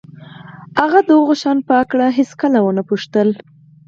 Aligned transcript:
هغه 0.81 0.99
د 1.03 1.09
هغو 1.17 1.33
شیانو 1.41 1.65
په 1.67 1.73
هکله 1.81 2.05
هېڅ 2.17 2.29
ونه 2.63 2.81
پوښتل 2.89 3.29